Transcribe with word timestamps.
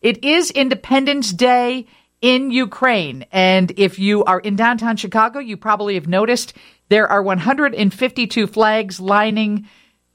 It 0.00 0.24
is 0.24 0.50
Independence 0.50 1.32
Day 1.32 1.86
in 2.20 2.50
Ukraine. 2.50 3.26
And 3.32 3.72
if 3.76 3.98
you 3.98 4.24
are 4.24 4.40
in 4.40 4.56
downtown 4.56 4.96
Chicago, 4.96 5.38
you 5.40 5.56
probably 5.56 5.94
have 5.94 6.08
noticed 6.08 6.54
there 6.88 7.08
are 7.08 7.22
152 7.22 8.46
flags 8.46 9.00
lining 9.00 9.66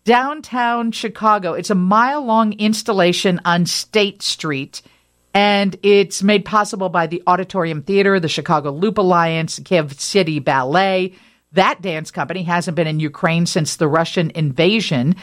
downtown 0.06 0.92
Chicago. 0.92 1.54
It's 1.54 1.70
a 1.70 1.76
mile 1.76 2.24
long 2.24 2.54
installation 2.54 3.42
on 3.46 3.66
State 3.66 4.22
Street. 4.22 4.82
And 5.34 5.76
it's 5.82 6.22
made 6.22 6.46
possible 6.46 6.90
by 6.90 7.08
the 7.08 7.24
Auditorium 7.26 7.82
Theater, 7.82 8.20
the 8.20 8.30
Chicago 8.30 8.72
Loop 8.72 8.98
Alliance, 8.98 9.60
Kyiv 9.60 10.00
City 10.00 10.40
Ballet. 10.40 11.14
That 11.54 11.82
dance 11.82 12.12
company 12.12 12.44
hasn't 12.44 12.76
been 12.76 12.88
in 12.88 13.00
Ukraine 13.00 13.46
since 13.46 13.76
the 13.76 13.88
Russian 13.88 14.32
invasion. 14.32 15.16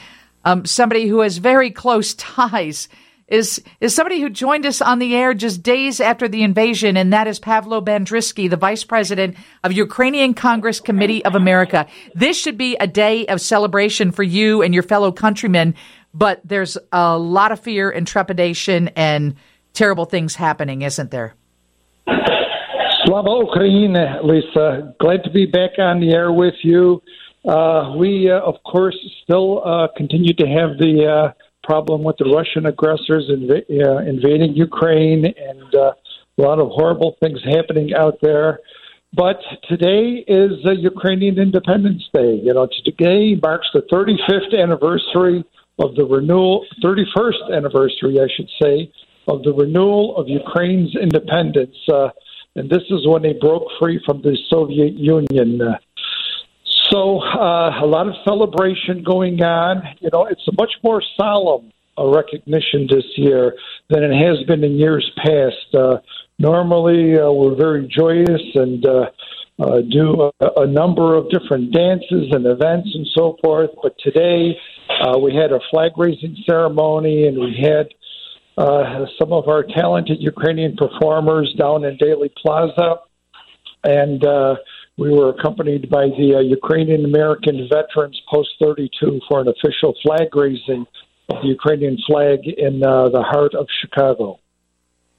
Um, 0.45 0.65
somebody 0.65 1.07
who 1.07 1.21
has 1.21 1.39
very 1.39 1.71
close 1.71 2.15
ties 2.19 2.89
is 3.31 3.63
is 3.81 3.95
somebody 3.95 4.21
who 4.21 4.29
joined 4.29 4.67
us 4.67 4.83
on 4.83 4.99
the 4.99 5.15
air 5.15 5.33
just 5.33 5.63
days 5.63 6.01
after 6.01 6.29
the 6.29 6.43
invasion, 6.43 6.97
and 6.97 7.13
that 7.13 7.27
is 7.27 7.39
Pavlo 7.39 7.81
Bandriwsky, 7.81 8.51
the 8.51 8.57
vice 8.57 8.85
president 8.85 9.37
of 9.65 9.73
Ukrainian 9.73 10.35
Congress 10.35 10.81
Committee 10.81 11.25
of 11.25 11.35
America. 11.35 11.87
This 12.15 12.37
should 12.37 12.59
be 12.59 12.77
a 12.77 12.87
day 12.87 13.27
of 13.27 13.41
celebration 13.41 14.11
for 14.11 14.25
you 14.25 14.63
and 14.63 14.75
your 14.75 14.83
fellow 14.83 15.13
countrymen, 15.13 15.75
but 16.13 16.41
there's 16.45 16.77
a 16.93 17.17
lot 17.17 17.53
of 17.53 17.61
fear 17.61 17.89
and 17.91 18.07
trepidation 18.07 18.89
and 18.89 19.37
terrible 19.73 20.05
things 20.05 20.35
happening, 20.35 20.83
isn't 20.83 21.11
there? 21.11 21.35
Slava 23.05 23.45
Ukraine, 23.47 23.97
Lisa. 24.25 24.95
Glad 25.01 25.25
to 25.25 25.31
be 25.31 25.47
back 25.47 25.79
on 25.79 26.01
the 26.01 26.13
air 26.13 26.33
with 26.33 26.55
you. 26.63 27.03
Uh, 27.49 27.95
we, 27.97 28.31
uh, 28.31 28.41
of 28.41 28.57
course, 28.65 28.97
still 29.23 29.63
uh, 29.65 29.89
continue 29.97 30.35
to 30.35 30.47
have 30.47 30.77
the 30.79 31.07
uh, 31.07 31.33
problem 31.63 32.03
with 32.03 32.17
the 32.19 32.25
Russian 32.25 32.67
aggressors 32.67 33.31
inv- 33.31 33.69
uh, 33.71 33.99
invading 34.09 34.55
Ukraine 34.55 35.25
and 35.27 35.75
uh, 35.75 35.93
a 36.39 36.43
lot 36.43 36.59
of 36.59 36.69
horrible 36.69 37.17
things 37.21 37.41
happening 37.45 37.95
out 37.95 38.19
there. 38.23 38.61
But 39.13 39.41
today 39.69 40.25
is 40.27 40.53
uh, 40.65 40.71
Ukrainian 40.71 41.39
Independence 41.39 42.09
Day. 42.15 42.41
You 42.43 42.55
know, 42.55 42.69
today 42.85 43.39
marks 43.43 43.67
the 43.75 43.83
35th 43.93 44.57
anniversary 44.57 45.45
of 45.79 45.95
the 45.97 46.05
renewal, 46.05 46.65
31st 46.85 47.57
anniversary, 47.57 48.21
I 48.21 48.29
should 48.35 48.49
say, 48.63 48.93
of 49.27 49.43
the 49.43 49.53
renewal 49.53 50.17
of 50.17 50.29
Ukraine's 50.29 50.95
independence. 50.95 51.77
Uh, 51.93 52.11
and 52.55 52.69
this 52.71 52.83
is 52.91 53.07
when 53.07 53.23
they 53.23 53.33
broke 53.33 53.65
free 53.79 54.01
from 54.05 54.23
the 54.23 54.37
Soviet 54.49 54.95
Union. 54.95 55.61
Uh, 55.61 55.79
so 56.91 57.21
uh, 57.23 57.83
a 57.83 57.87
lot 57.87 58.07
of 58.07 58.15
celebration 58.25 59.03
going 59.05 59.43
on. 59.43 59.83
You 60.01 60.11
know, 60.13 60.27
it's 60.27 60.47
a 60.49 60.53
much 60.53 60.73
more 60.83 61.03
solemn 61.17 61.73
uh, 61.99 62.07
recognition 62.07 62.89
this 62.91 63.05
year 63.17 63.55
than 63.89 64.03
it 64.03 64.13
has 64.13 64.45
been 64.47 64.65
in 64.65 64.73
years 64.73 65.11
past. 65.17 65.75
Uh, 65.75 65.99
normally, 66.39 67.19
uh, 67.19 67.31
we're 67.31 67.55
very 67.55 67.87
joyous 67.87 68.43
and 68.55 68.85
uh, 68.87 69.11
uh, 69.61 69.81
do 69.91 70.31
a, 70.41 70.63
a 70.63 70.67
number 70.67 71.15
of 71.17 71.31
different 71.31 71.73
dances 71.73 72.33
and 72.33 72.47
events 72.47 72.89
and 72.95 73.07
so 73.15 73.37
forth. 73.43 73.71
But 73.83 73.95
today, 74.03 74.59
uh, 75.03 75.19
we 75.19 75.35
had 75.35 75.53
a 75.53 75.61
flag 75.71 75.93
raising 75.97 76.37
ceremony 76.49 77.27
and 77.27 77.39
we 77.39 77.57
had 77.63 77.89
uh, 78.57 79.07
some 79.19 79.33
of 79.33 79.49
our 79.49 79.63
talented 79.63 80.19
Ukrainian 80.21 80.77
performers 80.77 81.55
down 81.59 81.85
in 81.85 81.97
Daley 81.99 82.33
Plaza. 82.43 83.01
And 83.85 84.25
uh, 84.25 84.57
we 85.01 85.09
were 85.11 85.31
accompanied 85.31 85.89
by 85.89 86.09
the 86.19 86.35
uh, 86.37 86.41
Ukrainian 86.41 87.07
American 87.07 87.67
Veterans 87.73 88.21
Post 88.31 88.51
32 88.61 89.21
for 89.27 89.41
an 89.41 89.49
official 89.49 89.95
flag 90.03 90.29
raising 90.37 90.85
of 91.31 91.41
the 91.41 91.49
Ukrainian 91.49 91.97
flag 92.07 92.41
in 92.47 92.85
uh, 92.85 93.09
the 93.09 93.23
heart 93.23 93.55
of 93.55 93.67
Chicago. 93.81 94.39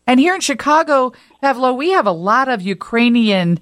And 0.06 0.20
here 0.20 0.36
in 0.36 0.42
Chicago, 0.42 1.14
Pavlo, 1.42 1.74
we 1.74 1.90
have 1.92 2.06
a 2.06 2.12
lot 2.12 2.48
of 2.48 2.62
Ukrainian 2.62 3.60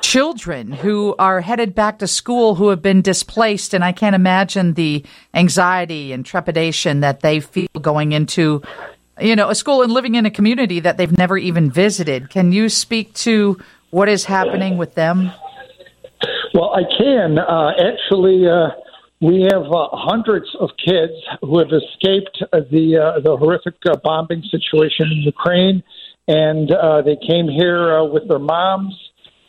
children 0.00 0.72
who 0.72 1.14
are 1.18 1.42
headed 1.42 1.74
back 1.74 1.98
to 1.98 2.06
school 2.06 2.54
who 2.54 2.70
have 2.70 2.80
been 2.80 3.02
displaced. 3.02 3.74
And 3.74 3.84
I 3.84 3.92
can't 3.92 4.14
imagine 4.14 4.74
the 4.74 5.04
anxiety 5.34 6.12
and 6.14 6.24
trepidation 6.24 7.00
that 7.00 7.20
they 7.20 7.38
feel 7.38 7.68
going 7.82 8.12
into, 8.12 8.62
you 9.20 9.36
know, 9.36 9.50
a 9.50 9.54
school 9.54 9.82
and 9.82 9.92
living 9.92 10.14
in 10.14 10.24
a 10.24 10.30
community 10.30 10.80
that 10.80 10.96
they've 10.96 11.18
never 11.18 11.36
even 11.36 11.70
visited. 11.70 12.30
Can 12.30 12.50
you 12.50 12.70
speak 12.70 13.12
to 13.26 13.60
what 13.90 14.08
is 14.08 14.24
happening 14.24 14.78
with 14.78 14.94
them? 14.94 15.30
Well, 16.52 16.74
I 16.74 16.82
can. 16.82 17.38
Uh, 17.38 17.72
actually, 17.78 18.48
uh, 18.48 18.70
we 19.20 19.42
have 19.52 19.62
uh, 19.62 19.88
hundreds 19.92 20.46
of 20.58 20.70
kids 20.84 21.12
who 21.42 21.58
have 21.58 21.68
escaped 21.68 22.42
the 22.72 22.98
uh, 22.98 23.20
the 23.20 23.36
horrific 23.36 23.74
uh, 23.86 23.96
bombing 24.02 24.42
situation 24.50 25.06
in 25.12 25.18
Ukraine, 25.18 25.82
and 26.26 26.72
uh, 26.72 27.02
they 27.02 27.16
came 27.16 27.48
here 27.48 28.02
with 28.04 28.26
their 28.26 28.40
moms. 28.40 28.94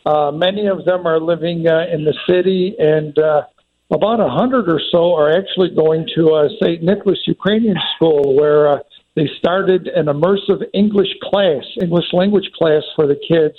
Uh, 0.06 0.30
many 0.30 0.66
of 0.66 0.84
them 0.84 1.06
are 1.06 1.18
living 1.18 1.64
in 1.94 2.04
the 2.04 2.14
city, 2.28 2.76
and 2.78 3.18
uh, 3.18 3.42
about 3.90 4.20
a 4.20 4.28
hundred 4.28 4.68
or 4.68 4.80
so 4.92 5.14
are 5.14 5.30
actually 5.30 5.74
going 5.74 6.06
to 6.14 6.48
St. 6.62 6.82
Nicholas 6.82 7.18
Ukrainian 7.26 7.76
School, 7.96 8.36
where 8.36 8.82
they 9.16 9.28
started 9.38 9.88
an 9.88 10.06
immersive 10.06 10.62
English 10.72 11.12
class, 11.22 11.64
English 11.80 12.12
language 12.12 12.48
class 12.56 12.82
for 12.94 13.06
the 13.06 13.18
kids 13.28 13.56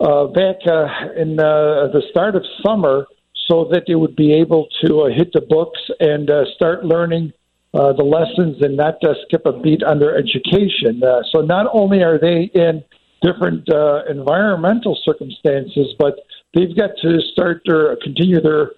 uh, 0.00 0.26
back 0.26 0.56
uh, 0.66 0.86
in 1.16 1.38
uh, 1.38 1.88
the 1.92 2.02
start 2.10 2.34
of 2.36 2.42
summer 2.64 3.06
so 3.48 3.68
that 3.70 3.84
they 3.86 3.94
would 3.94 4.16
be 4.16 4.32
able 4.32 4.68
to 4.84 5.02
uh, 5.02 5.08
hit 5.08 5.32
the 5.32 5.40
books 5.40 5.80
and 6.00 6.30
uh, 6.30 6.44
start 6.56 6.84
learning 6.84 7.32
uh, 7.74 7.92
the 7.92 8.04
lessons 8.04 8.56
and 8.62 8.76
not 8.76 9.02
uh, 9.04 9.14
skip 9.26 9.44
a 9.46 9.52
beat 9.52 9.82
on 9.82 9.98
their 9.98 10.16
education. 10.16 11.02
Uh, 11.02 11.20
so 11.32 11.40
not 11.40 11.66
only 11.72 12.02
are 12.02 12.18
they 12.18 12.50
in 12.54 12.82
different 13.22 13.68
uh, 13.72 14.02
environmental 14.08 14.96
circumstances, 15.04 15.94
but 15.98 16.14
they've 16.54 16.76
got 16.76 16.90
to 17.02 17.20
start 17.32 17.62
their 17.66 17.96
continue 17.96 18.40
their 18.40 18.72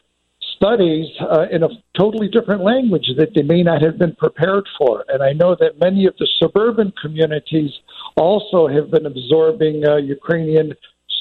studies 0.56 1.06
uh, 1.20 1.46
in 1.50 1.62
a 1.62 1.68
totally 1.98 2.28
different 2.28 2.62
language 2.62 3.06
that 3.18 3.34
they 3.34 3.42
may 3.42 3.62
not 3.62 3.82
have 3.82 3.98
been 3.98 4.14
prepared 4.14 4.64
for. 4.78 5.04
And 5.08 5.22
I 5.22 5.32
know 5.32 5.54
that 5.60 5.78
many 5.78 6.06
of 6.06 6.14
the 6.18 6.26
suburban 6.38 6.92
communities 7.00 7.70
also 8.16 8.66
have 8.66 8.90
been 8.90 9.04
absorbing 9.04 9.86
uh, 9.86 9.96
Ukrainian 9.96 10.72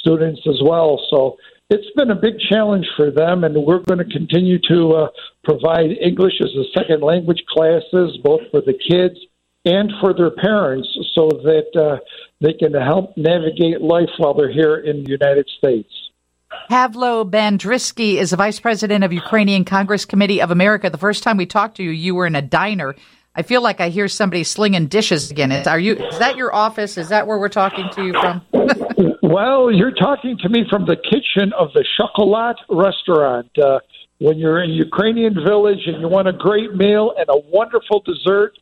students 0.06 0.42
as 0.48 0.60
well. 0.64 1.02
So 1.10 1.38
it's 1.70 1.90
been 1.96 2.12
a 2.12 2.16
big 2.16 2.36
challenge 2.50 2.86
for 2.96 3.10
them, 3.10 3.44
and 3.44 3.56
we're 3.56 3.80
going 3.80 3.98
to 3.98 4.06
continue 4.06 4.60
to 4.70 4.92
uh, 4.92 5.08
provide 5.44 5.92
English 6.00 6.34
as 6.42 6.52
a 6.52 6.80
second 6.80 7.02
language 7.02 7.44
classes, 7.50 8.18
both 8.24 8.42
for 8.52 8.62
the 8.62 8.74
kids 8.74 9.16
and 9.66 9.92
for 10.00 10.14
their 10.14 10.30
parents, 10.30 10.88
so 11.16 11.30
that 11.44 11.70
uh, 11.76 11.98
they 12.40 12.54
can 12.54 12.74
help 12.74 13.18
navigate 13.18 13.82
life 13.82 14.10
while 14.18 14.36
they're 14.36 14.52
here 14.52 14.78
in 14.78 15.04
the 15.04 15.10
United 15.10 15.50
States. 15.58 15.90
Pavlo 16.70 17.26
Bandriwsky 17.26 18.16
is 18.16 18.30
the 18.30 18.38
vice 18.38 18.60
president 18.60 19.04
of 19.04 19.12
Ukrainian 19.12 19.66
Congress 19.66 20.06
Committee 20.06 20.42
of 20.42 20.52
America. 20.52 20.90
The 20.90 20.98
first 20.98 21.24
time 21.24 21.38
we 21.38 21.48
talked 21.48 21.78
to 21.78 21.84
you, 21.84 21.90
you 21.90 22.14
were 22.14 22.28
in 22.28 22.36
a 22.36 22.42
diner. 22.42 22.96
I 23.36 23.42
feel 23.42 23.62
like 23.62 23.82
I 23.82 23.90
hear 23.90 24.08
somebody 24.08 24.44
slinging 24.46 24.88
dishes 24.88 25.30
again. 25.30 25.52
Is, 25.52 25.68
Are 25.68 25.80
you? 25.80 25.96
Is 25.96 26.20
that 26.20 26.38
your 26.38 26.56
office? 26.56 26.98
Is 26.98 27.10
that 27.10 27.28
where 27.28 27.38
we're 27.38 27.50
talking 27.50 27.90
to 27.94 28.06
you 28.06 28.14
from? 28.14 28.42
well, 29.22 29.70
you're 29.72 29.92
talking 29.92 30.38
to 30.42 30.50
me 30.50 30.64
from 30.70 30.86
the 30.86 30.96
kitchen 30.96 31.52
of 31.54 31.74
the 31.74 31.84
Shokolad 32.00 32.56
restaurant. 32.70 33.50
Uh, 33.58 33.80
when 34.20 34.38
you're 34.38 34.64
in 34.64 34.70
Ukrainian 34.70 35.34
village 35.34 35.82
and 35.86 36.00
you 36.00 36.08
want 36.08 36.30
a 36.30 36.34
great 36.34 36.74
meal 36.76 37.14
and 37.18 37.28
a 37.28 37.38
wonderful 37.50 38.02
dessert, 38.06 38.54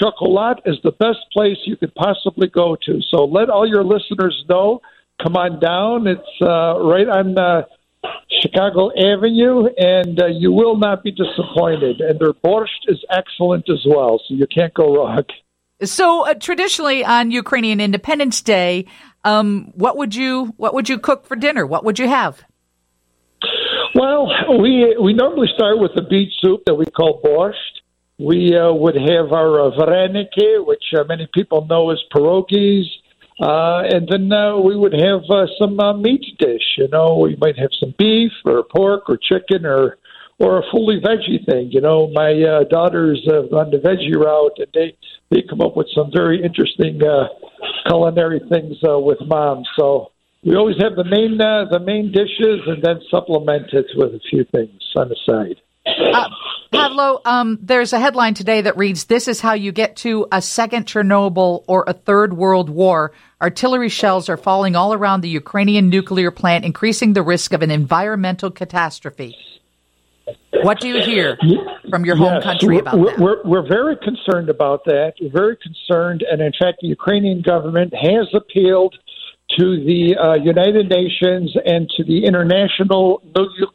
Shokolad 0.00 0.56
is 0.66 0.76
the 0.84 0.92
best 0.92 1.20
place 1.32 1.56
you 1.64 1.76
could 1.76 1.94
possibly 1.94 2.48
go 2.48 2.76
to. 2.84 3.00
So 3.10 3.24
let 3.24 3.48
all 3.48 3.66
your 3.66 3.84
listeners 3.84 4.44
know. 4.48 4.82
Come 5.22 5.36
on 5.36 5.58
down. 5.58 6.06
It's 6.06 6.42
uh, 6.42 6.78
right 6.80 7.08
on 7.08 7.38
uh, 7.38 7.62
Chicago 8.42 8.90
Avenue, 8.90 9.66
and 9.76 10.20
uh, 10.20 10.26
you 10.26 10.52
will 10.52 10.76
not 10.76 11.02
be 11.02 11.10
disappointed. 11.10 12.00
And 12.00 12.18
their 12.18 12.32
borscht 12.32 12.86
is 12.86 13.04
excellent 13.10 13.68
as 13.68 13.84
well, 13.86 14.20
so 14.26 14.34
you 14.34 14.46
can't 14.46 14.74
go 14.74 14.94
wrong. 14.94 15.24
So 15.82 16.26
uh, 16.26 16.34
traditionally 16.34 17.04
on 17.04 17.30
Ukrainian 17.30 17.80
Independence 17.80 18.42
Day, 18.42 18.86
um, 19.24 19.72
what 19.74 19.96
would 19.96 20.14
you 20.14 20.54
what 20.56 20.74
would 20.74 20.88
you 20.88 20.98
cook 20.98 21.26
for 21.26 21.36
dinner? 21.36 21.66
What 21.66 21.84
would 21.84 21.98
you 21.98 22.08
have? 22.08 22.42
Well, 23.94 24.28
we 24.60 24.96
we 25.00 25.12
normally 25.12 25.48
start 25.54 25.78
with 25.78 25.92
a 25.96 26.02
beet 26.02 26.30
soup 26.40 26.64
that 26.66 26.74
we 26.74 26.86
call 26.86 27.20
borscht. 27.22 27.54
We 28.18 28.56
uh, 28.56 28.72
would 28.72 28.96
have 28.96 29.32
our 29.32 29.60
uh, 29.60 29.70
vareniki, 29.76 30.64
which 30.66 30.82
uh, 30.96 31.04
many 31.04 31.28
people 31.32 31.66
know 31.66 31.90
as 31.90 31.98
pierogies. 32.12 32.84
Uh, 33.40 33.82
and 33.88 34.08
then 34.08 34.32
uh, 34.32 34.58
we 34.58 34.76
would 34.76 34.92
have 34.92 35.22
uh, 35.30 35.46
some 35.58 35.78
uh, 35.78 35.92
meat 35.94 36.24
dish. 36.38 36.76
You 36.76 36.88
know, 36.88 37.18
we 37.18 37.36
might 37.36 37.58
have 37.58 37.70
some 37.78 37.94
beef 37.98 38.32
or 38.44 38.64
pork 38.64 39.08
or 39.08 39.16
chicken 39.16 39.64
or 39.64 39.98
or 40.40 40.58
a 40.58 40.62
fully 40.70 41.00
veggie 41.00 41.44
thing. 41.46 41.70
You 41.70 41.80
know, 41.80 42.08
my 42.12 42.30
uh, 42.32 42.64
daughters 42.64 43.20
have 43.30 43.50
gone 43.50 43.70
the 43.70 43.78
veggie 43.78 44.14
route, 44.14 44.58
and 44.58 44.68
they 44.74 44.96
they 45.30 45.42
come 45.48 45.60
up 45.60 45.76
with 45.76 45.88
some 45.94 46.10
very 46.14 46.42
interesting 46.42 47.00
uh, 47.02 47.28
culinary 47.86 48.40
things 48.48 48.76
uh, 48.88 48.98
with 48.98 49.18
mom. 49.26 49.62
So 49.78 50.10
we 50.44 50.56
always 50.56 50.76
have 50.80 50.96
the 50.96 51.04
main 51.04 51.40
uh, 51.40 51.66
the 51.70 51.80
main 51.80 52.12
dishes, 52.12 52.60
and 52.66 52.82
then 52.82 53.00
supplement 53.10 53.72
it 53.72 53.86
with 53.94 54.14
a 54.14 54.20
few 54.30 54.44
things 54.52 54.82
on 54.96 55.08
the 55.08 55.16
side. 55.26 55.60
Uh, 55.86 56.28
Pavlo, 56.70 57.20
um, 57.24 57.58
there's 57.62 57.92
a 57.92 57.98
headline 57.98 58.34
today 58.34 58.60
that 58.60 58.76
reads, 58.76 59.04
This 59.04 59.28
is 59.28 59.40
how 59.40 59.54
you 59.54 59.72
get 59.72 59.96
to 59.96 60.26
a 60.30 60.42
second 60.42 60.86
Chernobyl 60.86 61.64
or 61.66 61.84
a 61.86 61.92
third 61.92 62.34
world 62.34 62.68
war. 62.68 63.12
Artillery 63.40 63.88
shells 63.88 64.28
are 64.28 64.36
falling 64.36 64.76
all 64.76 64.92
around 64.92 65.22
the 65.22 65.28
Ukrainian 65.28 65.88
nuclear 65.88 66.30
plant, 66.30 66.64
increasing 66.64 67.12
the 67.12 67.22
risk 67.22 67.52
of 67.52 67.62
an 67.62 67.70
environmental 67.70 68.50
catastrophe. 68.50 69.36
What 70.62 70.80
do 70.80 70.88
you 70.88 71.02
hear 71.02 71.38
from 71.88 72.04
your 72.04 72.16
home 72.16 72.34
yes, 72.34 72.42
country 72.42 72.78
about 72.78 72.98
we're, 72.98 73.10
that? 73.10 73.18
We're, 73.18 73.42
we're 73.44 73.68
very 73.68 73.96
concerned 73.96 74.50
about 74.50 74.84
that. 74.84 75.14
We're 75.20 75.30
very 75.30 75.56
concerned. 75.56 76.24
And 76.30 76.42
in 76.42 76.52
fact, 76.58 76.78
the 76.82 76.88
Ukrainian 76.88 77.42
government 77.42 77.94
has 77.94 78.26
appealed 78.34 78.94
to 79.58 79.84
the 79.84 80.16
uh, 80.16 80.34
United 80.34 80.90
Nations 80.90 81.54
and 81.64 81.88
to 81.96 82.04
the 82.04 82.26
International 82.26 83.22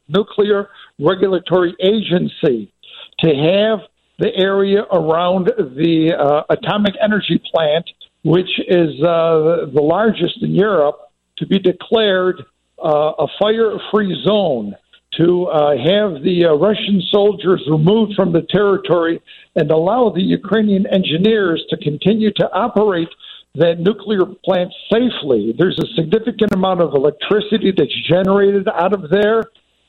Nuclear 0.09 0.69
Regulatory 0.99 1.73
Agency 1.79 2.72
to 3.19 3.27
have 3.27 3.79
the 4.19 4.33
area 4.35 4.83
around 4.91 5.51
the 5.57 6.13
uh, 6.17 6.43
atomic 6.49 6.93
energy 7.01 7.41
plant, 7.51 7.89
which 8.23 8.59
is 8.67 8.89
uh, 9.01 9.67
the 9.73 9.81
largest 9.81 10.41
in 10.41 10.53
Europe, 10.53 10.99
to 11.37 11.47
be 11.47 11.59
declared 11.59 12.41
uh, 12.83 13.11
a 13.19 13.27
fire 13.39 13.77
free 13.91 14.15
zone. 14.25 14.75
To 15.17 15.45
uh, 15.45 15.77
have 15.77 16.23
the 16.23 16.45
uh, 16.45 16.53
Russian 16.55 16.99
soldiers 17.11 17.61
removed 17.69 18.15
from 18.15 18.33
the 18.33 18.41
territory 18.49 19.21
and 19.55 19.69
allow 19.69 20.09
the 20.09 20.23
Ukrainian 20.23 20.87
engineers 20.87 21.63
to 21.69 21.77
continue 21.77 22.31
to 22.33 22.51
operate 22.51 23.09
that 23.55 23.79
nuclear 23.79 24.25
plant 24.43 24.73
safely. 24.91 25.53
There's 25.55 25.77
a 25.77 25.93
significant 25.95 26.51
amount 26.53 26.81
of 26.81 26.95
electricity 26.95 27.71
that's 27.77 27.93
generated 28.09 28.67
out 28.67 28.93
of 28.93 29.11
there, 29.11 29.43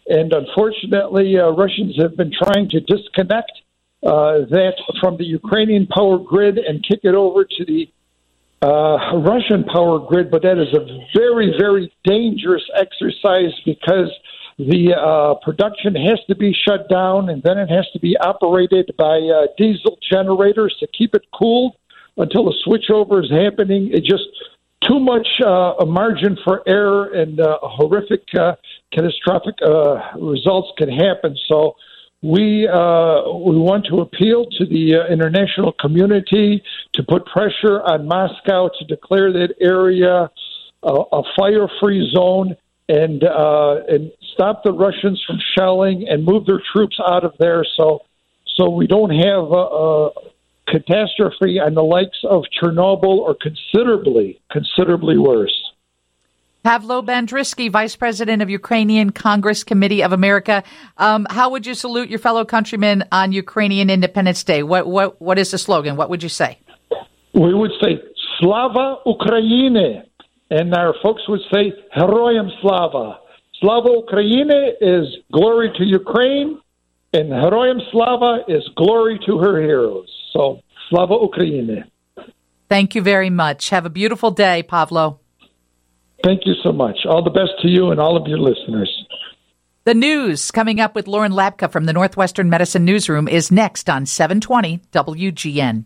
and 0.06 0.33
unfortunately, 0.33 1.39
uh, 1.39 1.51
Russians 1.51 1.97
have 2.01 2.17
been 2.17 2.33
trying 2.33 2.69
to 2.71 2.81
disconnect 2.81 3.53
uh, 4.03 4.45
that 4.51 4.75
from 5.01 5.17
the 5.17 5.25
Ukrainian 5.25 5.87
power 5.87 6.19
grid 6.19 6.59
and 6.59 6.85
kick 6.87 7.01
it 7.05 7.15
over 7.15 7.45
to 7.45 7.65
the 7.65 7.91
uh, 8.61 9.17
Russian 9.17 9.65
power 9.65 9.99
grid. 9.99 10.31
But 10.31 10.43
that 10.43 10.59
is 10.59 10.75
a 10.75 10.85
very, 11.17 11.55
very 11.59 11.93
dangerous 12.05 12.62
exercise 12.77 13.53
because 13.65 14.11
the 14.59 14.95
uh, 14.95 15.35
production 15.43 15.95
has 15.95 16.21
to 16.29 16.37
be 16.37 16.53
shut 16.53 16.89
down 16.89 17.31
and 17.31 17.43
then 17.43 17.59
it 17.59 17.71
has 17.71 17.87
to 17.93 17.99
be 17.99 18.17
operated 18.19 18.91
by 18.99 19.19
uh, 19.19 19.47
diesel 19.56 19.99
generators 20.12 20.77
to 20.81 20.87
keep 20.97 21.15
it 21.15 21.23
cooled 21.33 21.75
until 22.17 22.45
the 22.45 22.55
switchover 22.67 23.25
is 23.25 23.31
happening. 23.31 23.91
It 23.93 24.05
just 24.05 24.29
too 24.86 25.00
much 25.00 25.26
uh, 25.44 25.75
a 25.81 25.86
margin 25.86 26.36
for 26.44 26.62
error 26.66 27.12
and 27.12 27.40
uh, 27.40 27.58
horrific, 27.62 28.22
uh, 28.38 28.54
catastrophic 28.92 29.54
uh, 29.62 30.19
results 30.19 30.69
can 30.78 30.88
happen. 30.88 31.36
So 31.48 31.76
we 32.22 32.66
uh, 32.66 33.22
we 33.28 33.58
want 33.58 33.86
to 33.90 34.00
appeal 34.00 34.46
to 34.46 34.66
the 34.66 34.96
uh, 34.96 35.12
international 35.12 35.72
community 35.72 36.62
to 36.94 37.02
put 37.02 37.26
pressure 37.26 37.82
on 37.82 38.06
Moscow 38.06 38.70
to 38.78 38.84
declare 38.86 39.32
that 39.32 39.54
area 39.60 40.31
a 40.82 41.22
fire-free 41.38 42.10
zone 42.14 42.56
and 42.88 43.22
and 43.22 44.12
stop 44.34 44.62
the 44.64 44.72
Russians 44.72 45.22
from 45.26 45.38
shelling 45.56 46.06
and 46.08 46.25
move 46.25 46.44
their 46.46 46.62
troops 46.72 46.98
out 47.06 47.25
of 47.25 47.34
there. 47.38 47.64
So 47.76 48.02
so 48.56 48.70
we 48.70 48.86
don't 48.86 49.10
have 49.10 49.50
a, 49.50 50.10
catastrophe 50.69 51.58
and 51.58 51.76
the 51.76 51.82
likes 51.82 52.19
of 52.28 52.44
Chernobyl 52.61 53.28
are 53.28 53.37
considerably, 53.40 54.40
considerably 54.50 55.19
worse. 55.19 55.55
Pavlo 56.64 57.02
Bandriwsky, 57.02 57.70
Vice 57.70 57.94
President 57.94 58.40
of 58.40 58.49
Ukrainian 58.49 59.11
Congress 59.11 59.62
Committee 59.64 60.02
of 60.02 60.12
America. 60.12 60.64
Um, 60.96 61.26
how 61.28 61.50
would 61.50 61.66
you 61.66 61.75
salute 61.75 62.08
your 62.08 62.19
fellow 62.19 62.46
countrymen 62.46 63.05
on 63.12 63.32
Ukrainian 63.32 63.90
Independence 63.90 64.43
Day? 64.44 64.62
What, 64.62 64.87
what, 64.87 65.20
what 65.20 65.38
is 65.38 65.50
the 65.50 65.58
slogan? 65.58 65.96
What 65.96 66.08
would 66.08 66.22
you 66.22 66.31
say? 66.31 66.58
We 67.34 67.52
would 67.52 67.72
say 67.82 68.00
Slava 68.38 68.96
Ukraine, 69.05 70.05
and 70.50 70.75
our 70.75 70.94
folks 71.02 71.28
would 71.28 71.40
say 71.52 71.75
Heroyam 71.94 72.49
Slava. 72.62 73.19
Slava 73.60 73.90
Ukraine 73.90 74.50
is 74.81 75.05
glory 75.32 75.70
to 75.76 75.84
Ukraine, 75.84 76.60
and 77.14 77.31
Heroyam 77.31 77.81
Slava 77.90 78.40
is 78.49 78.69
glory 78.76 79.20
to 79.26 79.38
her 79.38 79.61
heroes. 79.62 80.08
So, 80.32 80.61
Slava 80.90 81.14
Ukraine. 81.20 81.84
Thank 82.69 82.94
you 82.94 83.02
very 83.02 83.31
much. 83.31 83.70
Have 83.70 83.87
a 83.87 83.90
beautiful 83.90 84.31
day, 84.31 84.62
Pavlo. 84.62 85.20
Thank 86.25 86.43
you 86.44 86.55
so 86.62 86.72
much. 86.72 86.99
All 87.08 87.22
the 87.22 87.31
best 87.31 87.52
to 87.62 87.69
you 87.69 87.90
and 87.90 88.00
all 88.00 88.16
of 88.16 88.26
your 88.26 88.38
listeners. 88.38 88.90
The 89.84 89.94
news 89.94 90.50
coming 90.50 90.81
up 90.81 90.94
with 90.94 91.06
Lauren 91.06 91.32
Lapka 91.32 91.70
from 91.70 91.84
the 91.84 91.93
Northwestern 91.93 92.49
Medicine 92.49 92.84
Newsroom 92.84 93.28
is 93.28 93.50
next 93.50 93.88
on 93.90 94.06
720 94.06 94.81
WGN. 94.90 95.84